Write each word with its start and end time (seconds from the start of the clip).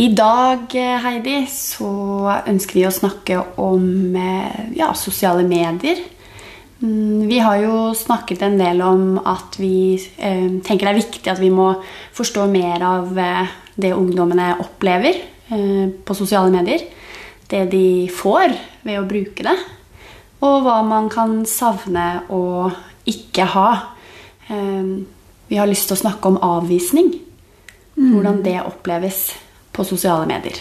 I 0.00 0.06
dag, 0.16 0.72
Heidi, 0.72 1.42
så 1.52 1.90
ønsker 2.48 2.78
vi 2.78 2.86
å 2.88 2.92
snakke 2.94 3.36
om 3.60 4.14
eh, 4.16 4.70
ja, 4.78 4.94
sosiale 4.96 5.42
medier. 5.44 5.98
Mm, 6.80 7.26
Vi 7.28 7.40
har 7.44 7.58
jo 7.60 7.90
snakket 7.92 8.46
en 8.46 8.56
del 8.56 8.80
om 8.80 9.18
at 9.28 9.58
vi 9.60 9.98
eh, 10.16 10.46
tenker 10.64 10.86
det 10.86 10.92
er 10.94 11.00
viktig 11.02 11.28
at 11.28 11.42
vi 11.42 11.50
må 11.52 11.66
forstå 12.16 12.46
mer 12.48 12.86
av 12.86 13.20
eh, 13.20 13.52
det 13.76 13.90
ungdommene 13.92 14.54
opplever 14.64 15.18
eh, 15.18 15.92
på 15.92 16.16
sosiale 16.16 16.48
medier. 16.54 16.86
Det 17.50 17.66
de 17.68 18.08
får 18.08 18.56
ved 18.86 19.02
å 19.02 19.04
bruke 19.10 19.44
det. 19.50 19.56
Og 20.40 20.64
hva 20.64 20.78
man 20.86 21.12
kan 21.12 21.42
savne 21.44 22.22
og 22.32 22.72
ikke 23.04 23.50
ha. 23.52 23.68
Eh, 24.48 24.96
vi 25.52 25.60
har 25.60 25.68
lyst 25.68 25.92
til 25.92 25.98
å 25.98 26.02
snakke 26.06 26.32
om 26.32 26.40
avvisning. 26.40 27.12
Hvordan 28.00 28.40
det 28.46 28.62
oppleves 28.64 29.26
på 29.72 29.84
sosiale 29.84 30.26
medier. 30.26 30.58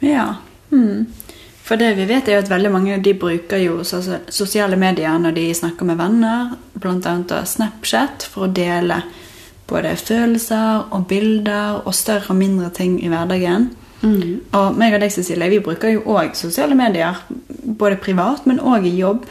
Ja. 0.00 0.34
Mm. 0.70 1.06
For 1.66 1.76
det 1.76 1.94
vi 1.98 2.04
vet, 2.06 2.28
er 2.28 2.36
jo 2.38 2.44
at 2.44 2.50
veldig 2.50 2.70
mange 2.70 2.98
de 3.02 3.14
bruker 3.18 3.58
jo 3.58 3.80
sosiale 3.82 4.76
medier 4.78 5.16
når 5.18 5.34
de 5.34 5.46
snakker 5.54 5.88
med 5.88 5.98
venner, 5.98 6.52
bl.a. 6.78 7.40
Snapchat, 7.44 8.28
for 8.30 8.46
å 8.46 8.52
dele 8.54 9.00
både 9.66 9.96
følelser 9.98 10.92
og 10.94 11.08
bilder 11.10 11.80
og 11.82 11.94
større 11.94 12.30
og 12.30 12.38
mindre 12.38 12.70
ting 12.70 13.00
i 13.02 13.08
hverdagen. 13.10 13.72
Og 14.54 14.76
meg 14.78 14.94
og 14.94 15.00
deg, 15.02 15.10
Cecilie, 15.10 15.48
vi 15.50 15.58
bruker 15.64 15.90
jo 15.90 16.04
òg 16.14 16.36
sosiale 16.38 16.76
medier, 16.78 17.18
både 17.64 17.96
privat, 17.98 18.46
men 18.46 18.60
òg 18.62 18.86
i 18.86 18.94
jobb. 19.00 19.24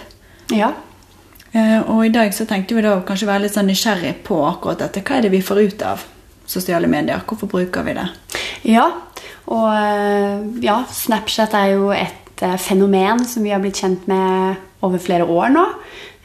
Ja. 0.51 0.73
Eh, 1.53 1.79
Og 1.87 2.05
i 2.05 2.09
dag 2.11 2.33
så 2.35 2.43
tenkte 2.45 2.75
vi 2.75 2.81
da 2.83 2.97
kanskje 3.07 3.29
være 3.29 3.45
litt 3.45 3.55
sånn 3.55 3.69
nysgjerrig 3.71 4.17
på 4.27 4.41
akkurat 4.43 4.79
dette. 4.83 5.01
Hva 5.07 5.17
er 5.17 5.21
det 5.21 5.31
vi 5.31 5.39
får 5.41 5.61
ut 5.61 5.81
av 5.87 6.03
sosiale 6.45 6.87
medier? 6.91 7.21
Hvorfor 7.25 7.47
bruker 7.47 7.83
vi 7.87 7.93
det? 7.95 8.09
Ja, 8.65 8.87
og 9.53 9.67
eh, 9.69 10.45
ja, 10.65 10.79
Snapchat 10.89 11.53
er 11.57 11.73
jo 11.75 11.91
et 11.93 12.41
eh, 12.45 12.57
fenomen 12.61 13.21
som 13.29 13.45
vi 13.45 13.53
har 13.53 13.61
blitt 13.61 13.81
kjent 13.83 14.07
med 14.09 14.57
over 14.85 15.01
flere 15.01 15.27
år 15.29 15.51
nå. 15.53 15.65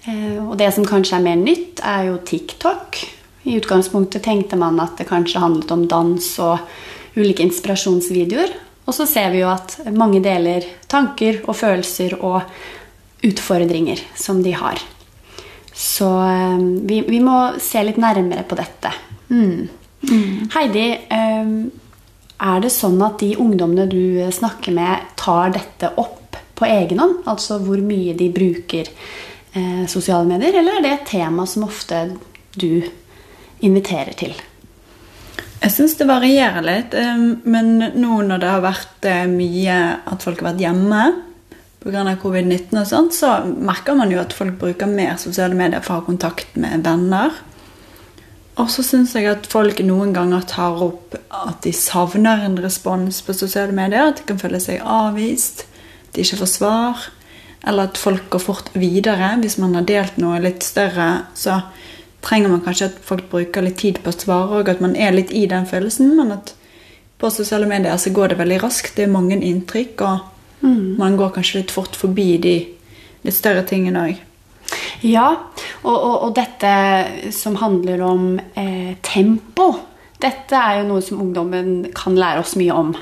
Eh, 0.09 0.39
Og 0.41 0.57
det 0.61 0.71
som 0.75 0.87
kanskje 0.89 1.19
er 1.19 1.27
mer 1.27 1.41
nytt, 1.41 1.83
er 1.85 2.09
jo 2.09 2.21
TikTok. 2.25 3.03
I 3.45 3.59
utgangspunktet 3.61 4.25
tenkte 4.25 4.57
man 4.61 4.81
at 4.81 4.97
det 5.01 5.09
kanskje 5.09 5.41
handlet 5.41 5.71
om 5.73 5.87
dans 5.89 6.27
og 6.45 6.65
ulike 7.17 7.45
inspirasjonsvideoer. 7.45 8.53
Og 8.89 8.97
så 8.97 9.07
ser 9.09 9.31
vi 9.33 9.43
jo 9.43 9.51
at 9.53 9.77
mange 9.93 10.23
deler 10.25 10.65
tanker 10.91 11.43
og 11.47 11.57
følelser 11.57 12.17
og 12.21 12.41
utfordringer 13.27 14.01
som 14.17 14.41
de 14.43 14.55
har. 14.57 14.81
Så 15.77 16.09
vi, 16.89 17.03
vi 17.07 17.21
må 17.25 17.37
se 17.63 17.83
litt 17.85 18.01
nærmere 18.01 18.43
på 18.49 18.57
dette. 18.59 18.91
Mm. 19.31 19.69
Heidi, 20.57 20.87
eh, 21.13 21.53
er 22.41 22.63
det 22.65 22.73
sånn 22.73 23.01
at 23.05 23.21
de 23.21 23.35
ungdommene 23.41 23.87
du 23.91 24.21
snakker 24.33 24.75
med, 24.77 25.11
tar 25.21 25.53
dette 25.57 25.93
opp 26.01 26.39
på 26.57 26.69
egen 26.69 27.01
hånd? 27.03 27.23
Altså 27.31 27.59
hvor 27.63 27.81
mye 27.85 28.15
de 28.17 28.31
bruker 28.33 28.89
eh, 28.89 29.85
sosiale 29.91 30.29
medier? 30.29 30.61
Eller 30.61 30.79
er 30.79 30.87
det 30.87 30.95
et 30.95 31.11
tema 31.13 31.47
som 31.49 31.67
ofte 31.69 32.07
du 32.57 32.85
inviterer 33.65 34.17
til? 34.17 34.37
Jeg 35.61 35.75
syns 35.75 35.99
det 35.99 36.09
varierer 36.09 36.65
litt. 36.65 36.95
eh, 36.97 37.27
Men 37.45 37.75
nå 37.79 38.23
når 38.25 38.41
det 38.41 38.55
har 38.55 38.65
vært 38.65 39.09
eh, 39.09 39.27
mye 39.29 39.81
at 40.05 40.25
folk 40.25 40.41
har 40.41 40.53
vært 40.53 40.65
hjemme 40.65 41.03
pga. 41.81 42.17
covid-19, 42.21 42.77
og 42.77 42.87
sånt, 42.87 43.15
så 43.17 43.39
merker 43.45 43.97
man 43.97 44.11
jo 44.13 44.21
at 44.21 44.35
folk 44.37 44.59
bruker 44.61 44.89
mer 44.89 45.17
sosiale 45.17 45.57
medier 45.57 45.81
for 45.81 45.97
å 45.97 46.01
ha 46.01 46.09
kontakt 46.09 46.57
med 46.61 46.85
venner. 46.85 47.33
Og 48.59 48.71
så 48.73 48.83
syns 48.85 49.15
jeg 49.15 49.29
at 49.31 49.47
folk 49.51 49.79
noen 49.87 50.13
ganger 50.17 50.43
tar 50.49 50.81
opp 50.85 51.15
at 51.31 51.63
de 51.65 51.73
savner 51.77 52.43
en 52.45 52.59
respons 52.61 53.23
på 53.25 53.37
sosiale 53.37 53.75
medier. 53.77 54.11
At 54.11 54.21
de 54.21 54.27
kan 54.29 54.41
føle 54.41 54.61
seg 54.63 54.83
avvist, 54.83 55.65
at 56.09 56.17
de 56.17 56.25
ikke 56.25 56.41
får 56.43 56.53
svar. 56.57 57.05
Eller 57.67 57.91
at 57.91 58.01
folk 58.01 58.27
går 58.33 58.43
fort 58.43 58.71
videre. 58.75 59.37
Hvis 59.41 59.59
man 59.63 59.77
har 59.79 59.87
delt 59.89 60.19
noe 60.21 60.41
litt 60.43 60.65
større, 60.67 61.27
så 61.39 61.61
trenger 62.25 62.53
man 62.53 62.65
kanskje 62.65 62.91
at 62.91 62.99
folk 63.05 63.31
bruker 63.33 63.65
litt 63.65 63.79
tid 63.81 64.01
på 64.05 64.13
å 64.13 64.17
svare, 64.17 64.61
og 64.61 64.73
at 64.73 64.83
man 64.85 64.97
er 64.97 65.15
litt 65.15 65.33
i 65.33 65.47
den 65.49 65.69
følelsen. 65.69 66.13
Men 66.19 66.35
at 66.37 66.55
på 67.21 67.31
sosiale 67.33 67.69
medier 67.69 67.97
så 68.01 68.13
går 68.17 68.33
det 68.33 68.41
veldig 68.41 68.61
raskt. 68.65 68.97
Det 68.97 69.07
er 69.07 69.13
mange 69.13 69.39
inntrykk, 69.39 70.05
og 70.05 70.27
man 71.01 71.17
går 71.17 71.33
kanskje 71.37 71.63
litt 71.63 71.73
fort 71.73 71.97
forbi 71.97 72.35
de 72.41 72.57
litt 73.25 73.37
større 73.37 73.65
tingene 73.69 74.09
òg. 74.09 74.19
Ja, 75.07 75.29
og, 75.83 75.95
og, 75.97 76.17
og 76.27 76.35
dette 76.37 76.73
som 77.35 77.57
handler 77.61 78.03
om 78.05 78.35
eh, 78.39 78.97
tempo, 79.05 79.71
dette 80.21 80.57
er 80.57 80.81
jo 80.81 80.91
noe 80.91 81.05
som 81.05 81.23
ungdommen 81.23 81.89
kan 81.97 82.19
lære 82.19 82.43
oss 82.43 82.57
mye 82.61 82.75
om. 82.77 82.93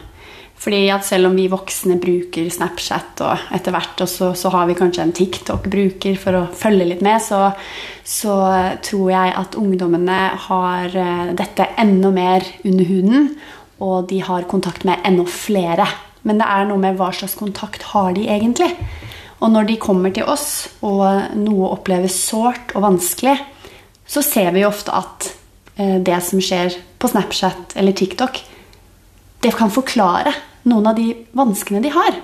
Fordi 0.59 0.89
at 0.91 1.07
selv 1.07 1.29
om 1.29 1.37
vi 1.39 1.47
voksne 1.51 2.01
bruker 2.03 2.49
Snapchat 2.51 3.21
og 3.23 3.51
etter 3.55 3.75
hvert 3.75 4.01
og 4.03 4.11
så, 4.11 4.33
så 4.35 4.51
har 4.51 4.67
vi 4.67 4.75
kanskje 4.79 5.05
en 5.05 5.15
TikTok-bruker 5.15 6.19
for 6.19 6.35
å 6.35 6.49
følge 6.51 6.89
litt 6.91 7.05
med, 7.07 7.23
så, 7.23 7.53
så 8.03 8.35
tror 8.83 9.13
jeg 9.13 9.37
at 9.39 9.59
ungdommene 9.59 10.19
har 10.49 10.99
eh, 10.99 11.31
dette 11.39 11.69
enda 11.79 12.11
mer 12.15 12.47
under 12.67 12.91
huden, 12.91 13.31
og 13.79 14.09
de 14.11 14.19
har 14.27 14.49
kontakt 14.51 14.83
med 14.87 14.99
enda 15.07 15.29
flere. 15.31 15.87
Men 16.27 16.43
det 16.43 16.51
er 16.51 16.67
noe 16.67 16.83
med 16.83 16.99
hva 16.99 17.13
slags 17.15 17.39
kontakt 17.39 17.87
har 17.93 18.11
de 18.19 18.27
egentlig? 18.27 18.73
Og 19.39 19.53
når 19.55 19.69
de 19.69 19.79
kommer 19.79 20.11
til 20.15 20.27
oss, 20.27 20.69
og 20.83 21.37
noe 21.39 21.71
oppleves 21.77 22.17
sårt 22.27 22.75
og 22.75 22.83
vanskelig, 22.89 23.37
så 24.09 24.23
ser 24.25 24.51
vi 24.57 24.65
ofte 24.67 24.95
at 24.95 25.29
eh, 25.79 25.99
det 26.03 26.19
som 26.27 26.43
skjer 26.43 26.75
på 26.99 27.11
Snapchat 27.13 27.77
eller 27.79 27.95
TikTok, 27.95 28.41
det 29.45 29.55
kan 29.55 29.71
forklare 29.71 30.33
noen 30.69 30.91
av 30.91 30.99
de 30.99 31.13
vanskene 31.39 31.83
de 31.85 31.93
har. 31.95 32.19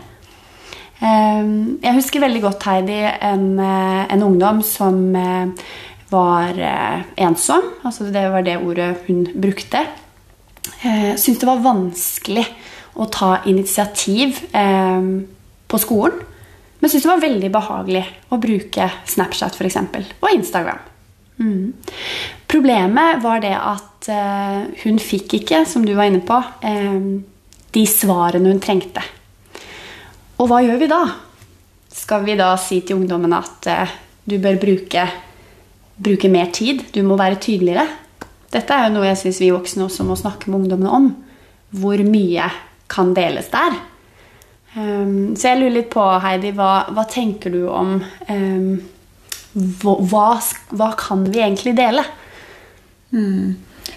Eh, 0.99 1.53
Jeg 1.85 1.97
husker 2.01 2.25
veldig 2.25 2.43
godt, 2.49 2.67
Heidi, 2.67 2.99
en, 3.05 3.47
eh, 3.63 4.03
en 4.11 4.27
ungdom 4.27 4.63
som 4.67 5.15
var 6.11 6.59
ensom. 7.19 7.63
Altså 7.83 8.11
det 8.13 8.27
var 8.31 8.43
det 8.47 8.59
ordet 8.63 9.07
hun 9.07 9.25
brukte. 9.35 9.81
Syntes 10.85 11.41
det 11.41 11.49
var 11.49 11.65
vanskelig 11.65 12.45
å 12.95 13.09
ta 13.11 13.41
initiativ 13.51 14.39
på 14.53 15.81
skolen. 15.83 16.21
Men 16.85 16.91
syntes 16.93 17.07
det 17.07 17.09
var 17.09 17.21
veldig 17.23 17.49
behagelig 17.49 18.01
å 18.29 18.37
bruke 18.37 18.87
Snapchat 19.09 19.55
for 19.57 19.65
eksempel, 19.65 20.03
og 20.21 20.35
Instagram. 20.35 20.83
Mm. 21.41 21.71
Problemet 22.45 23.23
var 23.23 23.41
det 23.41 23.55
at 23.57 24.09
eh, 24.13 24.67
hun 24.83 24.99
fikk 25.01 25.39
ikke, 25.39 25.63
som 25.65 25.87
du 25.89 25.95
var 25.97 26.11
inne 26.11 26.21
på, 26.29 26.37
eh, 26.61 26.99
de 27.73 27.85
svarene 27.89 28.53
hun 28.53 28.61
trengte. 28.61 29.01
Og 30.37 30.51
hva 30.51 30.59
gjør 30.61 30.83
vi 30.83 30.91
da? 30.93 31.01
Skal 31.89 32.29
vi 32.29 32.37
da 32.37 32.51
si 32.61 32.83
til 32.85 33.01
ungdommen 33.01 33.33
at 33.33 33.71
eh, 33.73 33.97
du 34.29 34.37
bør 34.45 34.61
bruke, 34.67 35.07
bruke 35.97 36.33
mer 36.37 36.53
tid? 36.53 36.85
Du 36.93 37.01
må 37.09 37.17
være 37.17 37.41
tydeligere? 37.49 37.87
Dette 38.53 38.77
er 38.77 38.91
jo 38.91 38.99
noe 38.99 39.09
jeg 39.09 39.23
syns 39.23 39.41
vi 39.41 39.55
voksne 39.57 39.89
også 39.89 40.05
må 40.05 40.21
snakke 40.21 40.53
med 40.53 40.67
ungdommene 40.67 41.01
om. 41.01 41.11
Hvor 41.81 42.05
mye 42.13 42.53
kan 42.93 43.17
deles 43.17 43.49
der? 43.57 43.81
Um, 44.75 45.37
så 45.39 45.53
jeg 45.53 45.61
lurer 45.61 45.77
litt 45.77 45.93
på, 45.93 46.03
Heidi, 46.25 46.51
hva, 46.57 46.89
hva 46.91 47.05
tenker 47.07 47.53
du 47.55 47.63
om 47.71 47.97
um, 48.03 48.73
hva, 49.55 50.41
hva, 50.75 50.89
kan 50.99 51.23
vi 51.31 51.39
egentlig 51.39 51.77
dele? 51.79 52.03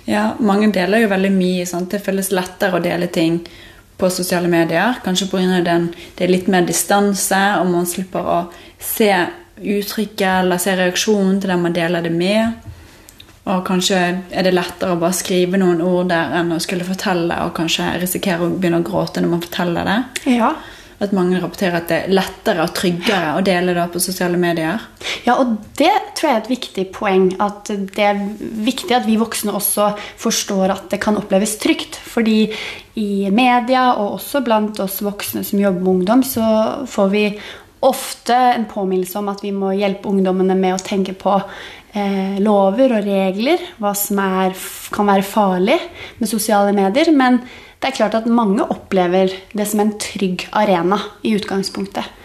Ja, 0.05 0.35
mange 0.39 0.69
deler 0.71 1.01
jo 1.01 1.09
veldig 1.09 1.31
mye. 1.33 1.65
Sant? 1.65 1.89
Det 1.91 2.03
føles 2.05 2.29
lettere 2.35 2.77
å 2.77 2.83
dele 2.83 3.09
ting 3.09 3.39
på 3.97 4.09
sosiale 4.13 4.49
medier. 4.51 4.99
Kanskje 5.03 5.29
pga. 5.31 5.61
den 5.65 5.89
det 6.15 6.27
er 6.27 6.33
litt 6.33 6.47
mer 6.47 6.65
distanse, 6.67 7.41
og 7.57 7.71
man 7.71 7.89
slipper 7.89 8.21
å 8.21 8.39
se 8.79 9.11
uttrykket 9.57 10.43
eller 10.43 10.61
se 10.61 10.75
reaksjonen 10.77 11.41
til 11.41 11.49
den 11.49 11.63
man 11.65 11.73
deler 11.73 12.05
det 12.05 12.13
med. 12.13 12.53
Og 13.47 13.61
kanskje 13.67 13.99
er 14.27 14.47
det 14.47 14.55
lettere 14.55 14.95
å 14.95 14.99
bare 15.01 15.15
skrive 15.15 15.59
noen 15.59 15.83
ord 15.85 16.09
der 16.11 16.33
enn 16.41 16.55
å 16.55 16.61
skulle 16.63 16.87
fortelle 16.87 17.37
og 17.45 17.53
kanskje 17.57 17.93
risikere 18.01 18.43
å 18.43 18.55
begynne 18.55 18.81
å 18.81 18.87
gråte 18.87 19.23
når 19.23 19.33
man 19.35 19.45
forteller 19.45 19.87
det. 19.87 20.01
Ja. 20.37 20.55
at 20.97 21.11
mange 21.13 21.37
rapporterer 21.37 21.77
at 21.77 21.91
det 21.91 21.97
er 21.97 22.13
lettere 22.17 22.63
og 22.63 22.71
tryggere 22.73 23.35
å 23.37 23.43
dele 23.45 23.75
det 23.77 23.83
på 23.93 23.99
sosiale 24.01 24.37
medier. 24.41 24.81
Ja, 25.27 25.35
og 25.37 25.51
det 25.77 25.91
tror 26.17 26.25
jeg 26.25 26.33
er 26.33 26.41
et 26.41 26.49
viktig 26.49 26.85
poeng. 26.95 27.27
At 27.43 27.69
det 27.69 28.01
er 28.01 28.23
viktig 28.65 28.95
at 28.97 29.05
vi 29.05 29.19
voksne 29.21 29.53
også 29.53 29.91
forstår 30.17 30.73
at 30.73 30.89
det 30.89 30.97
kan 31.03 31.19
oppleves 31.19 31.53
trygt. 31.61 31.99
Fordi 32.01 32.47
i 32.97 33.29
media, 33.29 33.91
og 33.93 34.17
også 34.17 34.41
blant 34.41 34.81
oss 34.81 35.03
voksne 35.05 35.45
som 35.45 35.61
jobber 35.61 35.85
med 35.85 35.93
ungdom, 35.93 36.25
så 36.25 36.47
får 36.89 37.13
vi 37.13 37.23
ofte 37.85 38.35
en 38.35 38.65
påminnelse 38.69 39.19
om 39.19 39.29
at 39.31 39.43
vi 39.45 39.53
må 39.55 39.73
hjelpe 39.77 40.09
ungdommene 40.09 40.55
med 40.57 40.75
å 40.75 40.83
tenke 40.83 41.13
på 41.17 41.35
eh, 41.37 42.37
lover 42.43 42.97
og 42.97 43.07
regler, 43.07 43.63
hva 43.81 43.93
som 43.97 44.21
er, 44.23 44.57
kan 44.93 45.09
være 45.09 45.27
farlig 45.27 45.77
med 46.17 46.31
sosiale 46.31 46.73
medier. 46.75 47.11
Men 47.13 47.41
det 47.77 47.91
er 47.91 47.97
klart 47.99 48.17
at 48.17 48.29
mange 48.29 48.65
opplever 48.65 49.33
det 49.53 49.67
som 49.69 49.83
en 49.83 49.93
trygg 50.01 50.47
arena 50.57 50.99
i 51.21 51.35
utgangspunktet. 51.37 52.15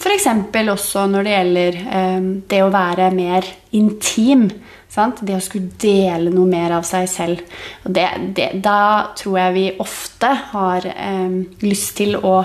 F.eks. 0.00 0.26
også 0.72 1.04
når 1.12 1.26
det 1.26 1.32
gjelder 1.34 1.80
eh, 1.84 2.20
det 2.48 2.60
å 2.64 2.72
være 2.72 3.10
mer 3.12 3.48
intim. 3.76 4.46
Sant? 4.90 5.20
Det 5.22 5.36
å 5.36 5.42
skulle 5.44 5.74
dele 5.78 6.32
noe 6.32 6.48
mer 6.50 6.72
av 6.78 6.86
seg 6.88 7.06
selv. 7.10 7.42
Det, 7.84 8.06
det, 8.34 8.48
da 8.64 9.12
tror 9.18 9.36
jeg 9.38 9.56
vi 9.58 9.66
ofte 9.82 10.32
har 10.54 10.88
eh, 10.94 11.36
lyst 11.66 11.98
til 12.00 12.16
å 12.16 12.40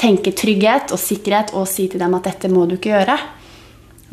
tenke 0.00 0.34
trygghet 0.36 0.92
og 0.94 1.00
sikkerhet 1.00 1.54
og 1.54 1.68
si 1.70 1.88
til 1.90 2.02
dem 2.02 2.16
at 2.18 2.26
dette 2.28 2.50
må 2.52 2.66
du 2.68 2.76
ikke 2.78 2.92
gjøre. 2.94 3.18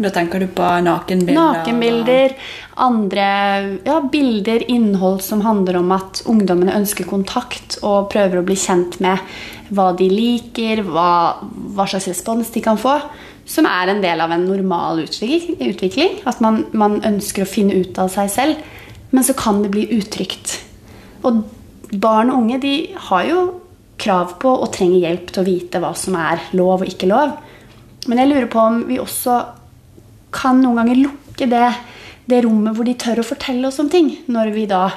Da 0.02 0.10
tenker 0.14 0.42
du 0.42 0.48
på 0.56 0.66
nakenbilder? 0.86 1.38
Nakenbilder, 1.38 2.34
andre 2.82 3.26
ja, 3.86 3.98
bilder, 4.12 4.64
innhold 4.72 5.20
som 5.26 5.44
handler 5.46 5.78
om 5.82 5.92
at 5.94 6.24
ungdommene 6.32 6.74
ønsker 6.80 7.10
kontakt 7.10 7.78
og 7.86 8.10
prøver 8.14 8.40
å 8.40 8.46
bli 8.48 8.58
kjent 8.58 8.98
med 9.04 9.22
hva 9.72 9.92
de 9.98 10.08
liker, 10.12 10.82
hva, 10.88 11.12
hva 11.76 11.88
slags 11.90 12.10
respons 12.10 12.54
de 12.56 12.64
kan 12.66 12.80
få. 12.82 12.98
Som 13.52 13.68
er 13.68 13.92
en 13.92 14.02
del 14.04 14.22
av 14.24 14.32
en 14.32 14.46
normal 14.48 15.04
utvikling. 15.04 16.22
At 16.30 16.42
man, 16.44 16.64
man 16.78 17.02
ønsker 17.06 17.44
å 17.44 17.50
finne 17.50 17.82
ut 17.84 18.00
av 18.00 18.12
seg 18.14 18.32
selv. 18.32 18.62
Men 19.12 19.26
så 19.28 19.36
kan 19.38 19.60
det 19.64 19.74
bli 19.74 19.90
utrygt. 19.98 20.56
Og 21.28 21.44
barn 21.92 22.32
og 22.32 22.46
unge 22.46 22.62
de 22.64 22.76
har 23.10 23.28
jo 23.28 23.42
krav 24.02 24.36
på 24.42 24.52
og 24.52 24.72
trenger 24.74 25.06
hjelp 25.06 25.32
til 25.32 25.44
å 25.44 25.48
vite 25.48 25.82
hva 25.82 25.94
som 25.98 26.18
er 26.20 26.44
lov 26.58 26.82
og 26.82 26.90
ikke 26.90 27.10
lov. 27.12 27.36
Men 28.10 28.22
jeg 28.22 28.32
lurer 28.32 28.50
på 28.52 28.62
om 28.62 28.84
vi 28.90 29.00
også 29.02 29.38
kan 30.34 30.62
noen 30.64 30.82
ganger 30.82 31.02
lukke 31.04 31.48
det, 31.52 31.68
det 32.26 32.44
rommet 32.46 32.76
hvor 32.78 32.88
de 32.88 32.96
tør 33.00 33.22
å 33.22 33.28
fortelle 33.28 33.68
oss 33.68 33.80
om 33.84 33.90
ting, 33.92 34.14
når 34.32 34.54
vi 34.56 34.66
da 34.70 34.88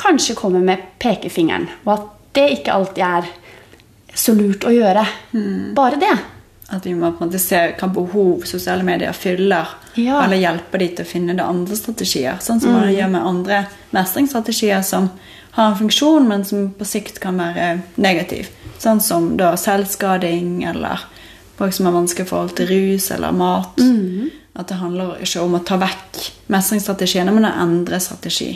kanskje 0.00 0.36
kommer 0.38 0.64
med 0.64 0.82
pekefingeren, 1.02 1.68
og 1.84 1.92
at 1.94 2.08
det 2.38 2.46
ikke 2.56 2.74
alltid 2.74 3.04
er 3.04 3.30
så 4.16 4.34
lurt 4.34 4.64
å 4.66 4.72
gjøre. 4.72 5.02
Mm. 5.34 5.72
Bare 5.76 5.98
det. 6.00 6.14
At 6.70 6.86
vi 6.86 6.94
må 6.94 7.10
på 7.10 7.24
en 7.24 7.30
måte 7.30 7.40
se 7.42 7.58
hva 7.78 7.88
behov 7.90 8.46
sosiale 8.48 8.86
medier 8.86 9.14
fyller, 9.16 9.74
ja. 9.98 10.20
eller 10.22 10.40
hjelpe 10.40 10.80
de 10.80 10.88
til 10.94 11.06
å 11.06 11.10
finne 11.10 11.36
det 11.38 11.46
andre 11.46 11.78
strategier. 11.78 12.38
Sånn 12.42 12.62
som 12.62 12.72
mm. 12.72 12.78
man 12.78 12.94
gjør 12.94 13.12
med 13.14 13.28
andre 13.32 13.60
mestringsstrategier 13.94 14.84
som 14.86 15.10
har 15.50 15.70
en 15.70 15.78
funksjon, 15.78 16.28
men 16.28 16.44
som 16.44 16.68
på 16.76 16.86
sikt 16.86 17.20
kan 17.22 17.40
være 17.40 17.80
negativ. 18.00 18.50
Sånn 18.80 19.00
som 19.04 19.32
da 19.40 19.54
selvskading 19.60 20.62
eller 20.70 21.02
folk 21.58 21.74
som 21.76 21.88
har 21.90 21.96
vanskelig 21.98 22.28
forhold 22.30 22.54
til 22.56 22.70
rus 22.70 23.10
eller 23.12 23.34
mat. 23.36 23.80
Mm. 23.80 24.30
At 24.58 24.70
det 24.70 24.80
handler 24.80 25.20
ikke 25.22 25.42
om 25.44 25.56
å 25.58 25.62
ta 25.66 25.76
vekk 25.80 26.20
mestringsstrategiene, 26.50 27.32
men 27.34 27.46
å 27.46 27.54
endre 27.62 28.00
strategi. 28.02 28.50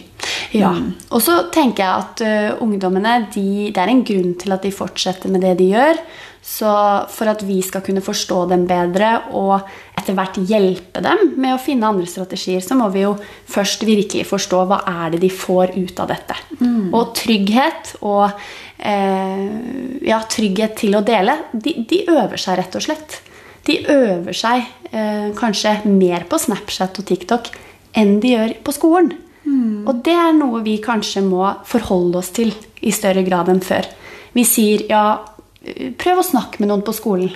Ja, 0.55 0.73
mm. 0.75 0.89
Og 1.15 1.23
så 1.23 1.39
tenker 1.55 1.85
jeg 1.85 2.05
at 2.05 2.23
uh, 2.25 2.63
ungdommene 2.65 3.19
de, 3.35 3.71
det 3.75 3.83
er 3.83 3.93
en 3.93 4.05
grunn 4.07 4.35
til 4.41 4.55
at 4.57 4.65
de 4.65 4.73
fortsetter 4.75 5.33
med 5.33 5.45
det 5.45 5.55
de 5.61 5.71
gjør. 5.75 6.01
Så 6.45 6.71
for 7.09 7.31
at 7.31 7.41
vi 7.47 7.61
skal 7.65 7.85
kunne 7.85 8.05
forstå 8.05 8.43
dem 8.51 8.67
bedre 8.69 9.15
og 9.33 9.65
etter 10.05 10.17
hvert 10.19 10.37
hjelpe 10.45 11.01
dem 11.05 11.33
med 11.41 11.55
å 11.57 11.61
finne 11.63 11.89
andre 11.89 12.07
strategier, 12.09 12.61
så 12.61 12.77
må 12.77 12.91
vi 12.93 13.07
jo 13.07 13.15
først 13.51 13.87
virkelig 13.89 14.29
forstå 14.29 14.61
hva 14.69 14.83
er 14.91 15.15
det 15.15 15.23
de 15.25 15.33
får 15.33 15.73
ut 15.79 16.05
av 16.05 16.13
dette. 16.13 16.37
Mm. 16.61 16.93
Og 16.93 17.15
trygghet 17.17 17.95
og 18.05 18.29
eh, 18.79 19.49
ja, 20.05 20.21
trygghet 20.29 20.77
til 20.85 20.99
å 20.99 21.03
dele, 21.07 21.39
de, 21.53 21.79
de, 21.89 22.05
øver 22.13 22.41
seg 22.41 22.61
rett 22.61 22.77
og 22.77 22.85
slett. 22.85 23.19
De 23.65 23.81
øver 23.89 24.37
seg 24.37 24.69
eh, 24.93 25.31
kanskje 25.37 25.81
mer 25.89 26.29
på 26.29 26.41
Snapchat 26.41 27.01
og 27.01 27.09
TikTok 27.09 27.49
enn 27.97 28.19
de 28.21 28.35
gjør 28.35 28.59
på 28.67 28.75
skolen. 28.77 29.15
Mm. 29.45 29.85
Og 29.89 30.05
det 30.05 30.17
er 30.17 30.37
noe 30.37 30.63
vi 30.65 30.79
kanskje 30.85 31.25
må 31.25 31.47
forholde 31.69 32.21
oss 32.21 32.33
til 32.37 32.53
i 32.85 32.93
større 32.93 33.25
grad 33.25 33.49
enn 33.53 33.65
før. 33.65 33.89
Vi 34.35 34.45
sier 34.49 34.85
ja, 34.91 35.07
prøv 36.01 36.21
å 36.21 36.27
snakke 36.27 36.61
med 36.61 36.73
noen 36.73 36.85
på 36.85 36.95
skolen. 36.97 37.33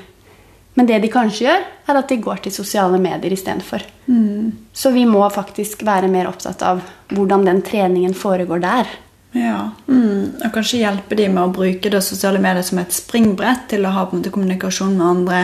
Men 0.78 0.86
det 0.86 1.00
de 1.02 1.10
kanskje 1.10 1.48
gjør, 1.48 1.64
er 1.90 1.98
at 1.98 2.12
de 2.12 2.20
går 2.22 2.44
til 2.44 2.54
sosiale 2.54 3.00
medier 3.02 3.34
istedenfor. 3.34 3.82
Mm. 4.06 4.52
Så 4.72 4.92
vi 4.94 5.02
må 5.10 5.24
faktisk 5.34 5.82
være 5.86 6.10
mer 6.12 6.30
opptatt 6.30 6.62
av 6.62 6.84
hvordan 7.10 7.46
den 7.48 7.64
treningen 7.66 8.14
foregår 8.14 8.62
der. 8.62 8.92
Ja, 9.34 9.72
mm. 9.88 10.38
Og 10.44 10.52
kanskje 10.54 10.84
hjelpe 10.84 11.18
de 11.18 11.26
med 11.32 11.42
å 11.42 11.54
bruke 11.56 11.90
det 11.90 12.00
sosiale 12.06 12.38
medier 12.42 12.62
som 12.64 12.78
et 12.78 12.94
springbrett 12.94 13.66
til 13.72 13.84
å 13.84 13.92
ha 13.96 14.06
måte 14.12 14.30
kommunikasjon 14.32 14.94
med 14.94 15.08
andre 15.08 15.40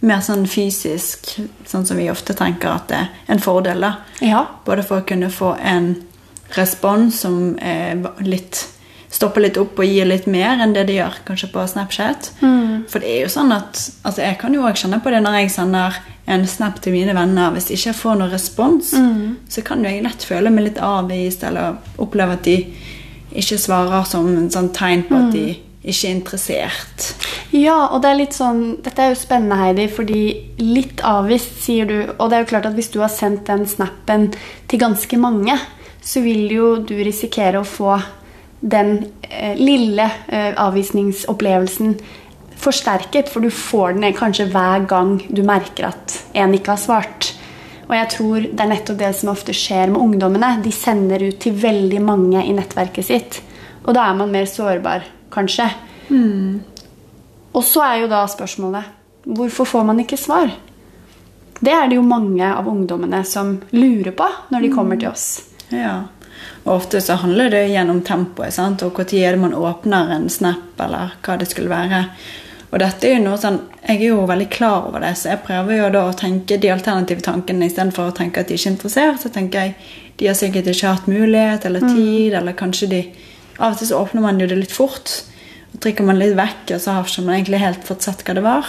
mer 0.00 0.22
sånn 0.22 0.46
fysisk, 0.48 1.34
sånn 1.66 1.86
som 1.86 1.98
vi 1.98 2.08
ofte 2.10 2.36
tenker 2.38 2.70
at 2.70 2.88
det 2.88 3.02
er 3.02 3.34
en 3.34 3.42
fordel. 3.42 3.84
da. 3.84 3.92
Ja. 4.24 4.44
Både 4.64 4.86
for 4.86 5.02
å 5.02 5.06
kunne 5.06 5.30
få 5.34 5.56
en 5.60 5.94
respons 6.56 7.20
som 7.26 7.58
er 7.60 8.00
litt 8.24 8.64
stopper 9.10 9.44
litt 9.44 9.56
opp 9.60 9.78
og 9.80 9.88
gir 9.88 10.08
litt 10.08 10.26
mer 10.28 10.60
enn 10.60 10.74
det 10.76 10.84
de 10.88 10.98
gjør 10.98 11.22
kanskje 11.28 11.48
på 11.52 11.64
Snapchat. 11.70 12.30
Mm. 12.42 12.84
For 12.90 13.00
det 13.00 13.12
er 13.14 13.22
jo 13.24 13.32
sånn 13.32 13.52
at 13.54 13.80
altså 14.04 14.24
Jeg 14.24 14.38
kan 14.42 14.54
jo 14.54 14.66
òg 14.68 14.76
kjenne 14.78 15.00
på 15.04 15.12
det 15.12 15.22
når 15.24 15.40
jeg 15.40 15.54
sender 15.56 15.96
en 16.28 16.44
snap 16.46 16.82
til 16.84 16.92
mine 16.92 17.14
venner. 17.16 17.54
Hvis 17.54 17.70
jeg 17.70 17.80
ikke 17.80 17.96
får 18.02 18.18
noen 18.20 18.34
respons, 18.34 18.92
mm. 18.92 19.48
så 19.48 19.64
kan 19.64 19.84
jeg 19.86 20.04
lett 20.04 20.26
føle 20.28 20.52
meg 20.52 20.68
litt 20.68 20.82
avvist 20.84 21.46
eller 21.48 21.78
oppleve 22.00 22.36
at 22.36 22.44
de 22.44 22.58
ikke 23.38 23.58
svarer 23.60 24.04
som 24.08 24.28
en 24.28 24.52
sånn 24.52 24.70
tegn 24.76 25.06
på 25.08 25.16
at 25.16 25.32
de 25.32 25.46
mm. 25.46 25.64
ikke 25.88 26.10
er 26.10 26.14
interessert. 26.14 27.08
Ja, 27.56 27.78
og 27.88 28.02
det 28.04 28.10
er 28.10 28.20
litt 28.20 28.36
sånn 28.36 28.62
Dette 28.84 29.04
er 29.04 29.14
jo 29.14 29.20
spennende, 29.20 29.56
Heidi, 29.56 29.88
fordi 29.92 30.20
litt 30.60 31.00
avvist, 31.04 31.62
sier 31.64 31.88
du. 31.88 31.96
Og 32.18 32.28
det 32.28 32.38
er 32.38 32.44
jo 32.44 32.52
klart 32.52 32.68
at 32.68 32.76
hvis 32.76 32.92
du 32.92 33.00
har 33.00 33.12
sendt 33.12 33.48
den 33.48 33.64
snappen 33.68 34.30
til 34.68 34.84
ganske 34.84 35.20
mange, 35.20 35.56
så 36.04 36.20
vil 36.24 36.44
jo 36.52 36.76
du 36.84 36.96
risikere 37.00 37.60
å 37.60 37.68
få 37.68 37.96
den 38.60 39.06
eh, 39.22 39.56
lille 39.56 40.10
eh, 40.26 40.52
avvisningsopplevelsen 40.56 41.98
forsterket, 42.58 43.28
for 43.30 43.44
du 43.44 43.50
får 43.54 43.94
den 43.98 44.14
kanskje 44.16 44.48
hver 44.52 44.86
gang 44.90 45.18
du 45.30 45.44
merker 45.46 45.92
at 45.92 46.16
en 46.34 46.54
ikke 46.56 46.74
har 46.74 46.82
svart. 46.82 47.32
Og 47.88 47.94
jeg 47.96 48.08
tror 48.12 48.44
det 48.44 48.60
er 48.60 48.72
nettopp 48.72 48.98
det 49.00 49.12
som 49.16 49.30
ofte 49.32 49.54
skjer 49.56 49.92
med 49.92 50.02
ungdommene. 50.02 50.58
De 50.64 50.72
sender 50.74 51.22
ut 51.30 51.38
til 51.40 51.56
veldig 51.56 52.00
mange 52.04 52.42
i 52.44 52.52
nettverket 52.56 53.06
sitt. 53.06 53.38
Og 53.86 53.94
da 53.96 54.10
er 54.10 54.18
man 54.18 54.32
mer 54.34 54.48
sårbar, 54.50 55.06
kanskje. 55.32 55.70
Mm. 56.10 56.58
Og 57.56 57.64
så 57.64 57.84
er 57.86 58.02
jo 58.02 58.10
da 58.10 58.26
spørsmålet 58.28 58.96
hvorfor 59.28 59.68
får 59.68 59.86
man 59.88 60.00
ikke 60.02 60.18
svar? 60.20 60.50
Det 61.58 61.72
er 61.72 61.88
det 61.90 61.96
jo 61.98 62.04
mange 62.06 62.46
av 62.46 62.68
ungdommene 62.70 63.22
som 63.26 63.56
lurer 63.74 64.12
på 64.16 64.28
når 64.52 64.64
de 64.64 64.70
kommer 64.72 65.00
til 65.00 65.10
oss. 65.10 65.26
Ja. 65.72 66.06
Og 66.64 66.74
ofte 66.74 67.00
så 67.04 67.16
handler 67.22 67.50
det 67.54 67.68
gjennom 67.70 68.02
tempoet, 68.06 68.54
sant? 68.54 68.82
og 68.82 68.98
når 68.98 69.40
man 69.40 69.54
åpner 69.54 70.12
en 70.16 70.28
snap, 70.28 70.74
eller 70.80 71.14
hva 71.22 71.38
det 71.38 71.48
skulle 71.50 71.72
være. 71.72 72.04
Og 72.68 72.82
dette 72.82 73.08
er 73.08 73.16
jo 73.16 73.24
noe 73.24 73.38
sånn, 73.40 73.62
Jeg 73.88 74.02
er 74.02 74.10
jo 74.10 74.26
veldig 74.28 74.48
klar 74.52 74.88
over 74.90 75.00
det, 75.00 75.14
så 75.16 75.30
jeg 75.30 75.44
prøver 75.46 75.78
jo 75.78 75.86
da 75.94 76.02
å 76.04 76.16
tenke 76.16 76.58
de 76.60 76.68
alternative 76.68 77.24
tankene 77.24 77.64
istedenfor 77.70 78.10
å 78.10 78.16
tenke 78.16 78.42
at 78.42 78.50
de 78.50 78.58
ikke 78.58 78.68
er 78.68 78.74
interessert. 78.74 79.22
Så 79.22 79.30
tenker 79.32 79.64
jeg 79.64 79.74
de 80.18 80.26
har 80.26 80.36
sikkert 80.36 80.66
ikke 80.68 80.92
hatt 80.92 81.06
mulighet 81.08 81.64
eller 81.64 81.80
mm. 81.80 81.94
tid, 81.94 82.32
mm. 82.32 82.38
eller 82.40 82.58
kanskje 82.58 82.90
de 82.92 83.02
Av 83.58 83.72
og 83.72 83.80
til 83.80 83.88
så 83.88 83.98
åpner 83.98 84.22
man 84.22 84.36
jo 84.38 84.46
det 84.46 84.54
litt 84.54 84.74
fort. 84.74 85.10
Og 85.72 85.80
trykker 85.82 86.04
man 86.06 86.20
litt 86.20 86.36
vekk, 86.38 86.76
og 86.76 86.82
så 86.84 86.92
har 86.94 87.08
man 87.24 87.34
egentlig 87.34 87.58
helt 87.58 87.88
fått 87.88 88.04
sett 88.06 88.20
hva 88.22 88.36
det 88.36 88.44
var. 88.44 88.68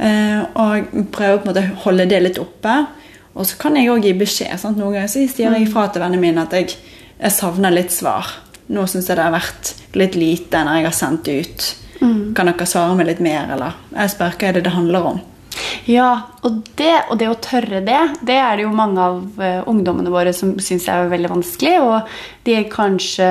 Eh, 0.00 0.38
og 0.56 0.94
prøver 1.12 1.42
på 1.42 1.44
en 1.44 1.50
måte 1.50 1.64
å 1.66 1.82
holde 1.82 2.06
det 2.08 2.22
litt 2.24 2.40
oppe. 2.40 2.76
Og 3.34 3.46
så 3.46 3.58
kan 3.60 3.76
jeg 3.78 3.90
òg 3.92 4.04
gi 4.04 4.14
beskjed. 4.18 4.54
Sant? 4.60 4.78
Noen 4.78 4.96
ganger 4.96 5.10
så 5.10 5.22
sier 5.22 5.54
jeg 5.54 5.68
ifra 5.68 5.86
til 5.88 6.02
vennene 6.02 6.22
mine 6.22 6.46
at 6.46 6.54
jeg, 6.56 6.74
jeg 7.20 7.36
savner 7.36 7.74
litt 7.74 7.94
svar. 7.94 8.28
Nå 8.70 8.86
syns 8.90 9.10
jeg 9.10 9.18
det 9.18 9.26
har 9.26 9.34
vært 9.34 9.74
litt 9.98 10.18
lite 10.18 10.62
når 10.66 10.80
jeg 10.80 10.88
har 10.88 10.96
sendt 10.96 11.26
det 11.26 11.38
ut. 11.44 11.68
Mm. 12.00 12.20
Kan 12.36 12.50
dere 12.50 12.68
svare 12.68 12.96
meg 12.98 13.10
litt 13.10 13.22
mer, 13.24 13.50
eller? 13.56 13.76
Jeg 13.94 14.14
spør 14.14 14.38
hva 14.38 14.48
er 14.48 14.58
det 14.58 14.64
det 14.66 14.74
handler 14.74 15.12
om. 15.12 15.20
Ja, 15.90 16.10
og 16.46 16.60
det, 16.78 16.92
og 17.10 17.18
det, 17.20 17.28
å 17.30 17.38
tørre 17.42 17.80
det, 17.84 18.00
det 18.26 18.36
er 18.38 18.58
det 18.58 18.66
jo 18.66 18.74
mange 18.74 19.02
av 19.02 19.40
uh, 19.40 19.62
ungdommene 19.70 20.12
våre 20.12 20.32
som 20.36 20.54
syns 20.62 20.86
er 20.90 21.10
veldig 21.10 21.32
vanskelig. 21.32 21.74
Og 21.82 22.12
de 22.46 22.58
er 22.58 22.68
kanskje 22.72 23.30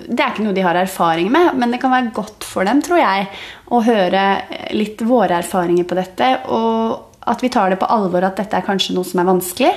Det 0.00 0.16
er 0.16 0.32
ikke 0.32 0.46
noe 0.46 0.56
de 0.56 0.64
har 0.64 0.78
erfaring 0.80 1.28
med, 1.32 1.52
men 1.60 1.74
det 1.74 1.80
kan 1.82 1.92
være 1.92 2.14
godt 2.16 2.46
for 2.46 2.64
dem, 2.64 2.80
tror 2.84 3.02
jeg, 3.02 3.26
å 3.68 3.82
høre 3.84 4.24
litt 4.72 5.02
våre 5.04 5.42
erfaringer 5.42 5.84
på 5.84 5.98
dette. 5.98 6.30
Og 6.56 7.09
at 7.30 7.42
vi 7.44 7.50
tar 7.52 7.72
det 7.72 7.78
på 7.80 7.88
alvor 7.90 8.24
at 8.26 8.38
dette 8.40 8.58
er 8.58 8.66
kanskje 8.66 8.96
noe 8.96 9.06
som 9.06 9.22
er 9.22 9.28
vanskelig. 9.28 9.70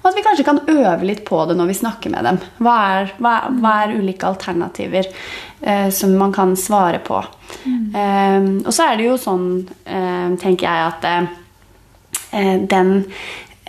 Og 0.00 0.08
at 0.08 0.16
vi 0.16 0.24
kanskje 0.24 0.46
kan 0.46 0.62
øve 0.70 1.04
litt 1.04 1.24
på 1.28 1.42
det 1.48 1.56
når 1.58 1.68
vi 1.70 1.78
snakker 1.82 2.12
med 2.12 2.24
dem. 2.24 2.38
Hva 2.64 2.76
er, 2.94 3.12
hva, 3.20 3.34
hva 3.60 3.74
er 3.82 3.98
ulike 3.98 4.28
alternativer 4.28 5.10
eh, 5.60 5.90
som 5.92 6.14
man 6.16 6.32
kan 6.32 6.54
svare 6.56 7.02
på? 7.04 7.20
Mm. 7.66 7.82
Eh, 7.92 8.48
og 8.64 8.72
så 8.72 8.88
er 8.88 8.96
det 8.96 9.10
jo 9.10 9.18
sånn, 9.20 9.46
eh, 9.84 10.30
tenker 10.40 10.70
jeg, 10.70 10.94
at 10.94 11.08
eh, 11.10 12.56
den 12.70 12.94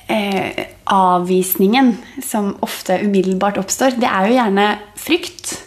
eh, 0.07 0.63
avvisningen 0.91 1.97
som 2.23 2.53
ofte 2.63 3.01
umiddelbart 3.03 3.59
oppstår, 3.59 3.99
det 3.99 4.07
er 4.07 4.29
jo 4.29 4.39
gjerne 4.39 4.69
frykt. 4.99 5.57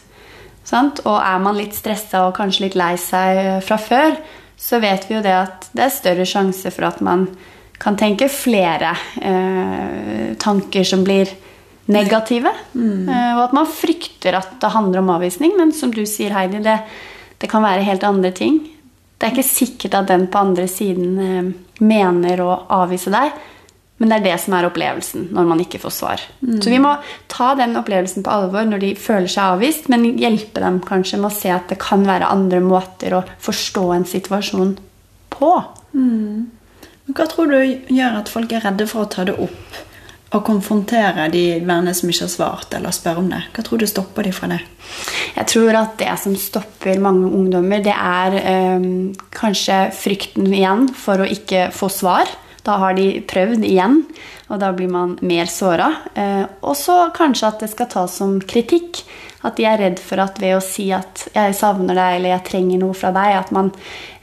Sant? 0.64 1.04
Og 1.04 1.19
er 1.21 1.43
man 1.45 1.59
litt 1.61 1.76
stressa 1.76 2.25
og 2.28 2.38
kanskje 2.38 2.71
litt 2.71 2.78
lei 2.78 2.95
seg 3.00 3.61
fra 3.64 3.76
før, 3.76 4.16
så 4.57 4.81
vet 4.81 5.04
vi 5.11 5.19
jo 5.19 5.25
det 5.25 5.35
at 5.37 5.69
det 5.76 5.90
er 5.90 5.93
større 5.93 6.25
sjanse 6.28 6.73
for 6.73 6.88
at 6.88 7.02
man 7.04 7.28
kan 7.78 7.97
tenke 7.99 8.28
flere 8.33 8.95
eh, 9.21 10.35
tanker 10.40 10.85
som 10.87 11.04
blir 11.04 11.31
negative. 11.90 12.52
Mm. 12.75 13.09
Eh, 13.09 13.33
og 13.37 13.43
at 13.49 13.57
man 13.57 13.71
frykter 13.71 14.38
at 14.38 14.57
det 14.62 14.73
handler 14.75 15.02
om 15.02 15.11
avvisning, 15.16 15.57
men 15.59 15.75
som 15.76 15.93
du 15.95 16.04
sier, 16.09 16.35
Heidi, 16.37 16.62
det, 16.64 16.78
det, 17.38 17.50
kan 17.50 17.64
være 17.64 17.87
helt 17.87 18.07
andre 18.07 18.33
ting. 18.35 18.62
Det 19.19 19.28
er 19.28 19.35
ikke 19.35 19.49
sikkert 19.49 19.99
at 20.00 20.12
den 20.12 20.28
på 20.33 20.40
andre 20.40 20.69
siden 20.71 21.19
eh, 21.19 21.50
mener 21.85 22.45
å 22.45 22.54
avvise 22.83 23.12
deg, 23.14 23.35
men 24.02 24.11
det 24.11 24.16
er 24.16 24.25
det 24.25 24.38
som 24.43 24.57
er 24.57 24.66
opplevelsen 24.66 25.28
når 25.35 25.47
man 25.49 25.61
ikke 25.62 25.78
får 25.83 25.93
svar. 25.95 26.25
Mm. 26.43 26.57
Så 26.64 26.73
vi 26.73 26.81
må 26.83 26.97
ta 27.31 27.52
den 27.59 27.76
opplevelsen 27.78 28.25
på 28.26 28.33
alvor 28.33 28.66
når 28.66 28.83
de 28.83 28.90
føler 28.99 29.31
seg 29.31 29.54
avvist, 29.54 29.87
men 29.93 30.16
hjelpe 30.19 30.62
dem 30.62 30.81
kanskje 30.85 31.21
med 31.21 31.31
å 31.31 31.37
se 31.37 31.52
at 31.54 31.71
det 31.71 31.78
kan 31.83 32.02
være 32.07 32.33
andre 32.33 32.59
måter 32.64 33.14
å 33.14 33.23
forstå 33.45 33.87
en 33.95 34.09
situasjon 34.09 34.75
på. 35.35 35.52
Mm. 35.95 36.50
Hva 37.05 37.27
tror 37.29 37.51
du 37.53 37.59
gjør 37.93 38.21
at 38.23 38.31
folk 38.33 38.53
er 38.57 38.65
redde 38.65 38.87
for 38.89 39.05
å 39.05 39.11
ta 39.13 39.27
det 39.29 39.35
opp 39.37 39.83
og 40.35 40.41
konfrontere 40.49 41.29
de 41.31 41.61
vennene 41.61 41.93
som 41.95 42.09
ikke 42.11 42.25
har 42.25 42.33
svart, 42.33 42.73
eller 42.75 42.95
spørre 42.95 43.21
om 43.21 43.29
det? 43.31 43.43
Hva 43.55 43.65
tror 43.67 43.83
du 43.83 43.87
stopper 43.87 44.27
de 44.27 44.33
fra 44.35 44.49
det? 44.51 44.63
Jeg 45.37 45.47
tror 45.53 45.79
at 45.79 45.99
det 46.01 46.15
som 46.23 46.35
stopper 46.39 47.03
mange 47.03 47.29
ungdommer, 47.29 47.85
det 47.85 47.95
er 47.95 48.39
øh, 48.41 48.89
kanskje 49.37 49.79
frykten 49.95 50.49
igjen 50.49 50.89
for 50.97 51.23
å 51.23 51.29
ikke 51.29 51.69
få 51.77 51.91
svar. 51.93 52.33
Da 52.65 52.79
har 52.81 52.97
de 52.97 53.21
prøvd 53.29 53.67
igjen, 53.69 54.01
og 54.49 54.63
da 54.63 54.73
blir 54.75 54.89
man 54.91 55.19
mer 55.23 55.51
såra. 55.53 55.91
Eh, 56.17 56.43
og 56.65 56.75
så 56.81 56.97
kanskje 57.15 57.51
at 57.53 57.63
det 57.63 57.71
skal 57.75 57.91
tas 57.93 58.17
som 58.23 58.39
kritikk. 58.41 59.05
At 59.45 59.59
de 59.59 59.67
er 59.69 59.81
redd 59.81 60.01
for 60.01 60.23
at 60.25 60.39
ved 60.41 60.57
å 60.57 60.63
si 60.65 60.87
at 60.93 61.29
'jeg 61.35 61.55
savner 61.55 61.95
deg' 61.95 62.17
eller 62.17 62.31
'jeg 62.31 62.45
trenger 62.45 62.79
noe 62.79 62.95
fra 62.95 63.11
deg', 63.13 63.37
at 63.39 63.53
man 63.53 63.73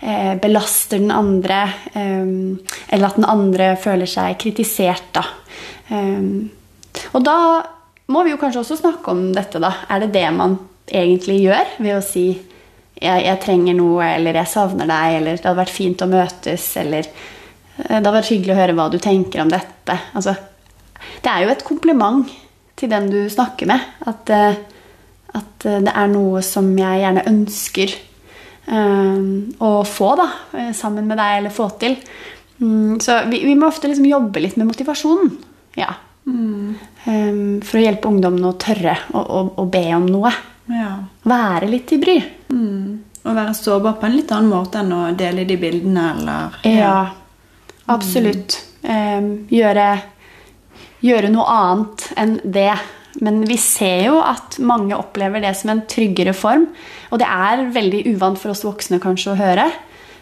eh, 0.01 0.35
belaster 0.35 0.97
den 0.97 1.11
andre, 1.11 1.69
um, 1.95 2.59
eller 2.89 3.05
at 3.05 3.15
den 3.15 3.25
andre 3.25 3.75
føler 3.77 4.09
seg 4.09 4.39
kritisert, 4.39 5.13
da. 5.13 5.23
Um, 5.91 6.49
og 7.13 7.23
da 7.23 7.61
må 8.07 8.23
vi 8.23 8.31
jo 8.31 8.37
kanskje 8.37 8.63
også 8.63 8.79
snakke 8.79 9.11
om 9.13 9.31
dette, 9.33 9.59
da. 9.59 9.73
Er 9.89 9.99
det 9.99 10.13
det 10.13 10.33
man 10.33 10.57
egentlig 10.87 11.41
gjør 11.43 11.77
ved 11.79 11.95
å 11.95 12.03
si 12.03 12.25
jeg, 13.01 13.23
jeg, 13.25 13.39
trenger 13.41 13.73
noe, 13.77 14.03
eller 14.15 14.33
'jeg 14.33 14.47
savner 14.47 14.87
deg', 14.87 15.17
eller 15.17 15.37
'det 15.37 15.45
hadde 15.45 15.61
vært 15.61 15.77
fint 15.77 16.01
å 16.01 16.09
møtes', 16.09 16.77
eller 16.77 17.05
eh, 17.05 17.87
'det 17.87 17.93
hadde 17.93 18.17
vært 18.17 18.33
hyggelig 18.33 18.55
å 18.55 18.61
høre 18.61 18.73
hva 18.73 18.89
du 18.89 18.97
tenker 18.97 19.41
om 19.41 19.49
dette'. 19.49 19.99
Altså, 20.15 20.35
det 21.21 21.29
er 21.29 21.43
jo 21.43 21.49
et 21.49 21.63
kompliment 21.63 22.25
til 22.75 22.89
den 22.89 23.09
du 23.09 23.29
snakker 23.29 23.69
med. 23.69 23.81
At 24.07 24.29
at 25.37 25.65
eh, 25.65 25.81
det 25.85 25.93
er 25.95 26.11
noe 26.11 26.41
som 26.45 26.69
jeg 26.77 27.01
gjerne 27.03 27.25
ønsker 27.29 27.93
um, 28.67 29.25
å 29.63 29.71
få 29.87 30.13
da, 30.19 30.27
eh, 30.57 30.71
sammen 30.77 31.07
med 31.09 31.19
deg, 31.21 31.37
eller 31.39 31.55
få 31.55 31.69
til. 31.81 31.97
Um, 32.59 32.99
så 33.03 33.21
vi, 33.29 33.43
vi, 33.47 33.55
må 33.57 33.69
ofte 33.71 33.89
liksom 33.89 34.09
jobbe 34.09 34.43
litt 34.43 34.57
med 34.59 34.69
motivasjonen. 34.71 35.35
Ja. 35.79 35.93
Mm. 36.27 36.75
Um, 37.05 37.45
for 37.65 37.79
å 37.79 37.85
hjelpe 37.85 38.11
ungdommene 38.11 38.51
å 38.51 38.59
tørre 38.61 38.97
å, 39.13 39.21
å, 39.21 39.45
å 39.63 39.69
be 39.71 39.85
om 39.97 40.09
noe. 40.09 40.33
Ja. 40.71 40.93
Være 41.27 41.71
litt 41.71 41.87
til 41.89 42.03
bry. 42.03 42.19
Mm. 42.51 42.99
Og 43.21 43.35
være 43.37 43.55
sårbar 43.57 43.99
på 44.01 44.07
en 44.07 44.17
litt 44.17 44.31
annen 44.33 44.51
måte 44.51 44.81
enn 44.81 44.93
å 44.95 45.03
dele 45.17 45.45
de 45.45 45.57
bildene, 45.61 46.07
eller 46.15 46.61
Ja, 46.65 46.77
ja 46.79 46.95
absolutt. 47.91 48.55
gjøre, 48.81 49.85
gjøre 51.05 51.29
noe 51.29 51.53
annet 51.53 52.05
enn 52.17 52.39
det 52.41 52.71
men 53.21 53.43
vi 53.45 53.57
ser 53.61 54.07
jo 54.07 54.17
at 54.25 54.57
mange 54.65 54.97
opplever 54.97 55.43
det 55.43 55.53
som 55.59 55.69
en 55.75 55.83
tryggere 55.89 56.33
form. 56.33 56.65
Og 57.13 57.21
det 57.21 57.27
er 57.29 57.67
veldig 57.75 58.03
uvant 58.15 58.39
for 58.41 58.53
oss 58.53 58.65
voksne 58.65 58.97
kanskje 59.03 59.35
å 59.35 59.39
høre. 59.39 59.67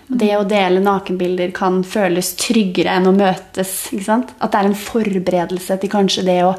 Det 0.09 0.31
å 0.35 0.45
dele 0.49 0.81
nakenbilder 0.83 1.53
kan 1.55 1.79
føles 1.87 2.33
tryggere 2.41 2.97
enn 2.97 3.07
å 3.07 3.15
møtes. 3.15 3.73
At 4.09 4.51
det 4.51 4.59
er 4.59 4.67
en 4.67 4.79
forberedelse 4.83 5.77
til 5.79 5.93
kanskje 5.93 6.25
det 6.27 6.39
å 6.43 6.55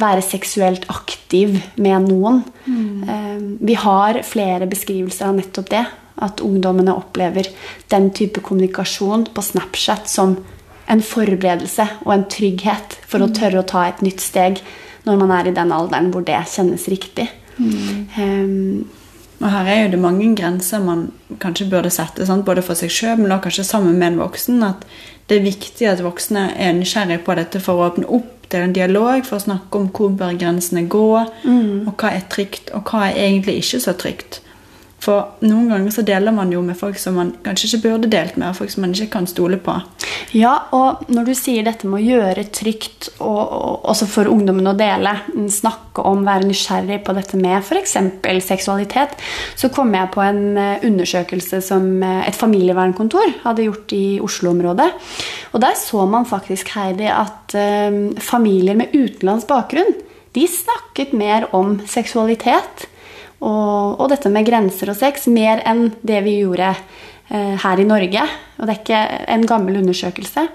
være 0.00 0.22
seksuelt 0.24 0.86
aktiv 0.90 1.58
med 1.76 2.08
noen. 2.08 2.40
Mm. 2.64 3.58
Vi 3.60 3.76
har 3.82 4.22
flere 4.24 4.68
beskrivelser 4.70 5.28
av 5.28 5.36
nettopp 5.42 5.68
det. 5.74 5.82
At 6.22 6.40
ungdommene 6.44 6.94
opplever 6.94 7.48
den 7.92 8.08
type 8.16 8.40
kommunikasjon 8.44 9.26
på 9.34 9.44
Snapchat 9.44 10.08
som 10.08 10.38
en 10.92 11.02
forberedelse 11.04 11.84
og 12.04 12.14
en 12.14 12.24
trygghet 12.30 12.96
for 13.04 13.22
å 13.22 13.28
mm. 13.28 13.36
tørre 13.38 13.60
å 13.60 13.68
ta 13.68 13.84
et 13.88 14.02
nytt 14.04 14.22
steg 14.22 14.62
når 15.06 15.22
man 15.22 15.32
er 15.34 15.48
i 15.48 15.54
den 15.54 15.72
alderen 15.74 16.10
hvor 16.12 16.24
det 16.26 16.40
kjennes 16.52 16.88
riktig. 16.90 17.28
Mm. 17.58 18.08
Um, 18.16 18.90
og 19.42 19.50
her 19.50 19.68
er 19.68 19.80
jo 19.82 19.94
det 19.96 20.02
mange 20.02 20.28
grenser 20.38 20.82
man 20.82 21.08
kanskje 21.42 21.66
burde 21.70 21.90
sette, 21.90 22.26
sant? 22.26 22.44
både 22.46 22.62
for 22.62 22.78
seg 22.78 22.92
sjøl, 22.94 23.16
men 23.18 23.32
også 23.32 23.48
kanskje 23.48 23.64
sammen 23.66 23.98
med 23.98 24.12
en 24.12 24.20
voksen. 24.22 24.62
At 24.62 24.86
det 25.28 25.38
er 25.38 25.48
viktig 25.48 25.88
at 25.90 26.04
voksne 26.04 26.52
er 26.54 26.76
nysgjerrige 26.76 27.24
på 27.26 27.34
dette 27.38 27.62
for 27.62 27.80
å 27.80 27.90
åpne 27.90 28.06
opp 28.06 28.46
til 28.52 28.66
en 28.66 28.76
dialog, 28.76 29.24
for 29.26 29.40
å 29.40 29.46
snakke 29.46 29.80
om 29.80 29.88
hvor 29.96 30.12
bør 30.14 30.36
grensene 30.38 30.84
gå, 30.92 31.08
mm. 31.42 31.88
og 31.88 31.92
hva 31.96 32.12
er 32.14 32.26
trygt, 32.30 32.70
og 32.76 32.86
hva 32.90 33.08
er 33.08 33.18
egentlig 33.24 33.58
ikke 33.62 33.82
så 33.82 33.96
trygt. 33.98 34.42
For 35.02 35.42
noen 35.42 35.66
ganger 35.72 35.90
så 35.94 36.04
deler 36.06 36.34
man 36.34 36.52
jo 36.54 36.60
med 36.62 36.78
folk 36.78 36.98
som 37.00 37.16
man 37.18 37.32
kanskje 37.42 37.72
ikke 37.72 37.88
burde 37.88 38.10
delt 38.12 38.36
med, 38.38 38.52
og 38.52 38.60
folk 38.60 38.70
som 38.70 38.84
man 38.84 38.92
ikke 38.94 39.10
kan 39.16 39.26
stole 39.26 39.58
på. 39.58 39.74
Ja, 40.36 40.52
og 40.76 41.08
når 41.10 41.26
du 41.26 41.32
sier 41.34 41.66
dette 41.66 41.88
med 41.90 41.98
å 41.98 42.04
gjøre 42.04 42.44
trygt, 42.54 43.08
og, 43.16 43.40
og 43.42 43.88
også 43.90 44.06
for 44.10 44.30
ungdommen 44.30 44.70
å 44.70 44.76
dele, 44.78 45.16
snakke 45.50 46.04
om, 46.06 46.22
være 46.26 46.46
nysgjerrig 46.46 47.00
på 47.02 47.16
dette 47.18 47.40
med 47.40 47.58
f.eks. 47.64 47.96
seksualitet, 48.46 49.18
så 49.58 49.72
kom 49.74 49.90
jeg 49.96 50.12
på 50.14 50.22
en 50.22 50.42
eh, 50.60 50.86
undersøkelse 50.86 51.60
som 51.66 51.90
eh, 52.06 52.22
et 52.28 52.38
familievernkontor 52.38 53.40
hadde 53.42 53.66
gjort 53.66 53.96
i 53.98 54.06
Oslo-området. 54.22 54.88
Og 55.50 55.66
der 55.66 55.76
så 55.82 56.06
man 56.06 56.30
faktisk, 56.30 56.70
Heidi, 56.76 57.10
at 57.10 57.52
um, 57.58 58.14
familier 58.22 58.78
med 58.78 58.94
utenlandsk 58.94 59.50
bakgrunn 59.50 59.92
de 60.32 60.46
snakket 60.48 61.12
mer 61.16 61.50
om 61.56 61.76
seksualitet 61.90 62.86
og, 63.42 63.98
og, 63.98 64.06
dette 64.12 64.30
med 64.32 64.46
grenser 64.46 64.92
og 64.92 64.98
sex 64.98 65.26
mer 65.32 65.62
enn 65.66 65.88
det 66.06 66.20
vi 66.26 66.38
gjorde 66.40 66.70
eh, 66.72 67.54
her 67.58 67.82
i 67.82 67.88
Norge. 67.88 68.24
Og 68.58 68.64
det 68.68 68.74
er 68.74 68.80
ikke 68.80 69.02
en 69.34 69.46
gammel 69.50 69.80
undersøkelse. 69.82 70.46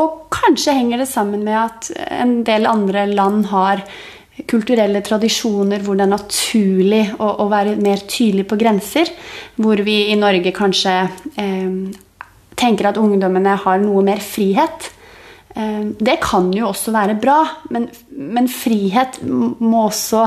Og 0.00 0.30
kanskje 0.32 0.76
henger 0.76 1.02
det 1.02 1.10
sammen 1.10 1.42
med 1.46 1.56
at 1.58 1.90
en 2.20 2.40
del 2.46 2.68
andre 2.70 3.06
land 3.10 3.48
har 3.50 3.82
kulturelle 4.48 5.02
tradisjoner 5.04 5.82
hvor 5.84 5.98
det 5.98 6.06
er 6.06 6.12
naturlig 6.14 7.02
å, 7.18 7.28
å 7.44 7.48
være 7.50 7.74
mer 7.80 8.04
tydelig 8.08 8.46
på 8.48 8.58
grenser. 8.60 9.10
Hvor 9.60 9.82
vi 9.84 9.98
i 10.12 10.20
Norge 10.20 10.54
kanskje 10.56 10.94
eh, 11.40 11.74
tenker 12.60 12.90
at 12.90 13.00
ungdommene 13.00 13.56
har 13.64 13.82
noe 13.82 14.04
mer 14.06 14.22
frihet. 14.24 14.90
Eh, 15.56 15.84
det 15.98 16.18
kan 16.24 16.52
jo 16.54 16.68
også 16.70 16.94
være 16.94 17.18
bra, 17.20 17.42
men, 17.74 17.88
men 18.10 18.50
frihet 18.50 19.22
må 19.24 19.86
også 19.88 20.26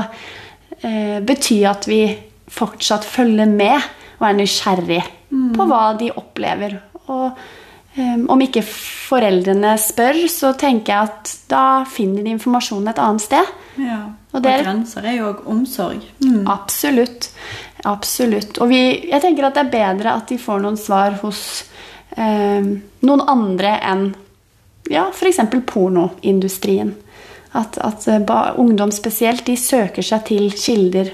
eh, 0.84 1.18
betyr 1.24 1.68
at 1.72 1.88
vi 1.88 2.04
fortsatt 2.54 3.06
følger 3.08 3.50
med 3.50 3.76
og 4.20 4.28
er 4.28 4.38
nysgjerrig 4.38 5.02
mm. 5.30 5.52
på 5.56 5.66
hva 5.68 5.84
de 5.98 6.10
opplever. 6.14 6.76
Og 7.08 7.26
eh, 7.96 8.16
om 8.30 8.44
ikke 8.44 8.62
foreldrene 8.68 9.74
spør, 9.80 10.24
så 10.30 10.54
tenker 10.58 10.94
jeg 10.94 11.10
at 11.10 11.34
da 11.50 11.66
finner 11.88 12.24
de 12.24 12.34
informasjonen 12.36 12.92
et 12.92 13.02
annet 13.02 13.26
sted. 13.26 13.54
Ja, 13.80 14.00
Og, 14.34 14.40
og 14.40 14.46
grenser 14.46 15.06
er 15.06 15.18
jo 15.18 15.30
òg 15.32 15.46
omsorg. 15.50 16.02
Mm. 16.22 16.42
Absolutt. 16.50 17.30
Absolutt. 17.84 18.58
Og 18.62 18.70
vi, 18.70 18.82
jeg 19.10 19.22
tenker 19.22 19.48
at 19.48 19.56
det 19.58 19.66
er 19.66 19.72
bedre 19.74 20.18
at 20.18 20.30
de 20.30 20.38
får 20.40 20.62
noen 20.62 20.78
svar 20.80 21.18
hos 21.24 21.40
eh, 22.16 22.64
noen 23.04 23.24
andre 23.28 23.78
enn 23.84 24.12
ja, 24.92 25.08
f.eks. 25.08 25.40
pornoindustrien. 25.66 26.92
At, 27.54 27.78
at 27.78 28.06
uh, 28.10 28.58
ungdom 28.58 28.90
spesielt 28.94 29.44
de 29.46 29.54
søker 29.58 30.02
seg 30.02 30.24
til 30.30 30.48
kilder. 30.58 31.12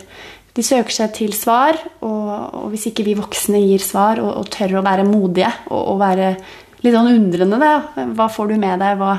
De 0.56 0.64
søker 0.64 0.94
seg 0.94 1.12
til 1.14 1.34
svar, 1.36 1.76
og, 2.00 2.30
og 2.56 2.66
hvis 2.72 2.88
ikke 2.90 3.04
vi 3.06 3.18
voksne 3.18 3.60
gir 3.62 3.82
svar 3.84 4.18
og, 4.22 4.32
og 4.40 4.50
tør 4.50 4.80
å 4.80 4.84
være 4.86 5.06
modige 5.06 5.50
og, 5.68 5.78
og, 5.78 5.96
være 6.00 6.32
litt 6.80 6.96
sånn 6.96 7.12
undrende 7.12 7.60
da. 7.60 7.74
Hva 8.16 8.26
får 8.32 8.50
du 8.50 8.56
med 8.60 8.82
deg? 8.82 8.98
Hva, 8.98 9.18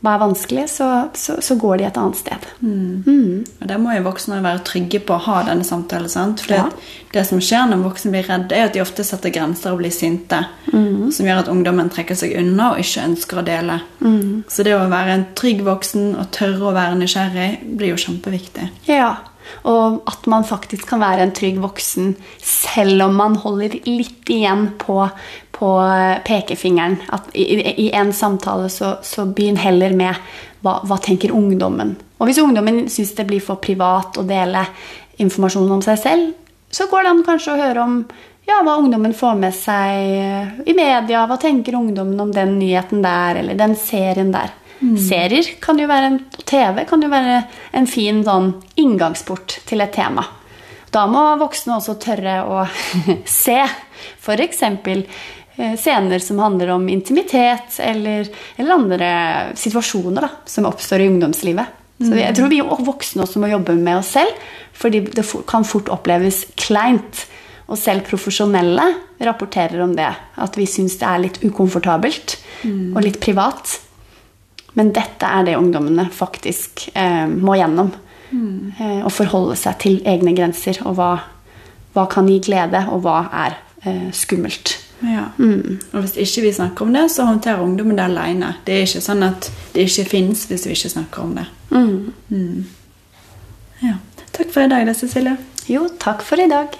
hva 0.00 0.12
er 0.14 0.20
vanskelig, 0.22 0.68
så, 0.70 0.88
så, 1.18 1.34
så 1.42 1.56
går 1.58 1.78
de 1.80 1.84
et 1.88 1.96
annet 1.98 2.16
sted. 2.20 2.44
Og 2.62 3.66
Der 3.66 3.80
må 3.82 3.94
jo 3.96 4.04
voksne 4.06 4.38
være 4.44 4.60
trygge 4.66 5.00
på 5.02 5.16
å 5.16 5.22
ha 5.24 5.40
denne 5.48 5.64
samtalen. 5.66 6.08
sant? 6.08 6.40
For 6.46 6.54
Ja. 6.54 6.68
det 7.12 7.24
som 7.26 7.40
skjer 7.42 7.66
når 7.70 7.82
voksne 7.82 8.12
blir 8.14 8.28
redde, 8.28 8.54
er 8.54 8.68
at 8.68 8.74
de 8.76 8.80
ofte 8.84 9.02
setter 9.04 9.30
grenser 9.34 9.72
og 9.72 9.78
blir 9.82 9.90
sinte. 9.90 10.38
Mm. 10.72 11.10
Som 11.12 11.26
gjør 11.26 11.40
at 11.42 11.48
ungdommen 11.50 11.90
trekker 11.90 12.14
seg 12.14 12.36
unna 12.38 12.72
og 12.72 12.78
ikke 12.84 13.06
ønsker 13.08 13.40
å 13.40 13.44
dele. 13.44 13.80
Mm. 14.00 14.44
Så 14.48 14.62
det 14.62 14.76
å 14.78 14.88
være 14.88 15.16
en 15.16 15.26
trygg 15.34 15.64
voksen 15.66 16.14
og 16.16 16.30
tørre 16.30 16.70
å 16.70 16.74
være 16.76 16.94
nysgjerrig 17.00 17.50
blir 17.76 17.94
jo 17.96 17.96
kjempeviktig. 18.04 18.68
Ja, 18.86 19.16
og 19.68 20.02
at 20.08 20.26
man 20.30 20.46
faktisk 20.46 20.88
kan 20.90 21.02
være 21.02 21.24
en 21.26 21.34
trygg 21.36 21.60
voksen 21.62 22.14
selv 22.44 23.06
om 23.08 23.16
man 23.18 23.36
holder 23.42 23.78
litt 23.88 24.30
igjen 24.32 24.68
på, 24.80 25.00
på 25.54 25.70
pekefingeren. 26.26 26.98
At 27.14 27.30
i, 27.34 27.46
i, 27.56 27.74
I 27.86 27.88
en 27.98 28.12
samtale 28.16 28.70
så, 28.72 28.96
så 29.02 29.26
begynn 29.26 29.60
heller 29.60 29.96
med 29.96 30.14
hva, 30.64 30.78
hva 30.86 30.98
tenker 31.02 31.34
ungdommen. 31.34 31.96
Og 32.18 32.28
hvis 32.28 32.40
ungdommen 32.42 32.86
syns 32.90 33.14
det 33.18 33.28
blir 33.28 33.42
for 33.44 33.60
privat 33.62 34.18
å 34.18 34.26
dele 34.26 34.64
informasjon 35.22 35.76
om 35.78 35.84
seg 35.84 36.00
selv, 36.02 36.32
så 36.70 36.88
går 36.90 37.04
det 37.04 37.12
an 37.12 37.24
kanskje 37.26 37.54
å 37.54 37.60
høre 37.60 37.84
om 37.84 38.00
ja, 38.48 38.62
hva 38.64 38.78
ungdommen 38.80 39.12
får 39.16 39.36
med 39.40 39.54
seg 39.56 40.64
i 40.64 40.74
media. 40.76 41.26
Hva 41.28 41.36
tenker 41.40 41.76
ungdommen 41.76 42.20
om 42.22 42.32
den 42.32 42.56
nyheten 42.60 43.04
der, 43.04 43.42
eller 43.42 43.58
den 43.58 43.76
serien 43.76 44.32
der. 44.32 44.54
Serier 44.78 45.56
kan 45.62 45.78
jo 45.80 45.88
være 45.90 46.10
en, 46.12 46.18
TV 46.46 46.84
kan 46.86 47.02
jo 47.02 47.10
være 47.10 47.38
en 47.78 47.88
fin 47.90 48.20
sånn 48.26 48.52
inngangsport 48.78 49.58
til 49.66 49.82
et 49.82 49.94
tema. 49.96 50.24
Da 50.94 51.04
må 51.10 51.24
voksne 51.40 51.76
også 51.76 51.98
tørre 52.00 52.40
å 52.48 52.62
se 53.42 53.58
f.eks. 53.58 54.62
eh, 54.62 55.74
scener 55.76 56.22
som 56.22 56.38
handler 56.42 56.72
om 56.76 56.86
intimitet, 56.92 57.80
eller, 57.82 58.30
eller 58.56 58.76
andre 58.76 59.10
situasjoner 59.58 60.28
da, 60.28 60.30
som 60.48 60.68
oppstår 60.70 61.04
i 61.04 61.10
ungdomslivet. 61.10 61.74
Så 61.98 62.14
jeg 62.14 62.30
tror 62.38 62.52
vi 62.52 62.60
voksne 62.62 63.24
også 63.24 63.40
må 63.42 63.50
jobbe 63.50 63.74
med 63.74 63.98
oss 63.98 64.12
selv, 64.14 64.46
fordi 64.78 65.02
det 65.10 65.24
kan 65.50 65.66
fort 65.66 65.90
oppleves 65.90 66.44
kleint. 66.54 67.24
Og 67.68 67.76
selv 67.76 68.06
profesjonelle 68.06 68.84
rapporterer 69.26 69.82
om 69.84 69.90
det. 69.98 70.08
At 70.40 70.54
vi 70.56 70.64
syns 70.70 70.94
det 71.02 71.08
er 71.10 71.24
litt 71.26 71.42
ukomfortabelt 71.42 72.38
og 72.94 73.02
litt 73.04 73.18
privat. 73.20 73.74
Men 74.78 74.92
dette 74.94 75.26
er 75.26 75.46
det 75.48 75.56
ungdommene 75.58 76.06
faktisk 76.14 76.88
eh, 76.94 77.26
må 77.26 77.58
gjennom. 77.58 77.90
Eh, 78.30 79.00
å 79.06 79.10
forholde 79.12 79.56
seg 79.58 79.78
til 79.82 79.96
egne 80.06 80.34
grenser, 80.36 80.78
og 80.86 80.98
hva, 80.98 81.12
hva 81.96 82.04
kan 82.12 82.28
gi 82.30 82.38
glede, 82.46 82.84
og 82.92 83.02
hva 83.06 83.22
er 83.44 83.58
eh, 83.82 84.08
skummelt. 84.14 84.76
Ja. 85.06 85.28
Og 85.38 86.00
hvis 86.02 86.16
ikke 86.18 86.48
vi 86.48 86.54
snakker 86.56 86.86
om 86.86 86.94
det, 86.94 87.06
så 87.14 87.26
håndterer 87.28 87.62
ungdommen 87.62 87.98
det 87.98 88.06
alene. 88.08 88.54
Det 88.66 88.74
er 88.74 88.88
ikke 88.88 89.04
sånn 89.04 89.22
at 89.26 89.50
det 89.74 89.86
ikke 89.86 90.08
fins 90.10 90.46
hvis 90.50 90.66
vi 90.66 90.74
ikke 90.78 90.94
snakker 90.96 91.24
om 91.24 91.38
det. 91.38 91.46
Mm. 91.70 92.66
Ja. 93.84 93.96
Takk 94.34 94.52
for 94.54 94.66
i 94.66 94.70
dag, 94.70 94.86
da, 94.90 94.94
Cecilie. 94.98 95.38
Jo, 95.70 95.86
takk 96.02 96.26
for 96.26 96.42
i 96.42 96.50
dag. 96.50 96.78